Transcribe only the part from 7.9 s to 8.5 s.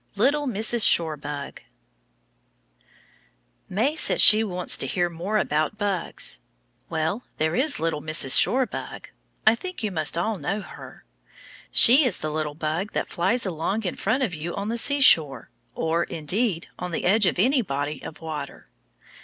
Mrs.